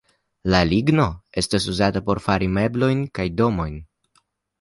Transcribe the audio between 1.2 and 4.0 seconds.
estas uzata por fari meblojn kaj domojn.